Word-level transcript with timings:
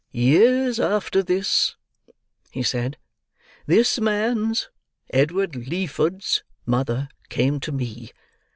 "Years 0.13 0.79
after 0.79 1.21
this," 1.21 1.75
he 2.49 2.63
said, 2.63 2.97
"this 3.67 3.99
man's—Edward 3.99 5.51
Leeford's—mother 5.69 7.07
came 7.29 7.59
to 7.59 7.71
me. 7.71 8.09